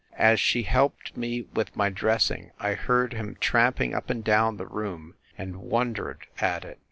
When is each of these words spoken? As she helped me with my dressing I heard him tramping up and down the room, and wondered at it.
As 0.17 0.39
she 0.39 0.63
helped 0.63 1.15
me 1.15 1.43
with 1.53 1.75
my 1.75 1.89
dressing 1.91 2.49
I 2.59 2.73
heard 2.73 3.13
him 3.13 3.37
tramping 3.39 3.93
up 3.93 4.09
and 4.09 4.23
down 4.23 4.57
the 4.57 4.65
room, 4.65 5.13
and 5.37 5.57
wondered 5.57 6.25
at 6.39 6.65
it. 6.65 6.79